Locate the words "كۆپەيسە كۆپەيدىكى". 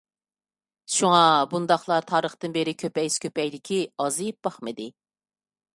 2.85-3.79